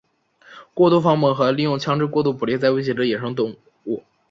[0.73, 3.55] 过度放牧和利用枪枝过度捕猎在威胁着野生生
[3.85, 4.03] 物。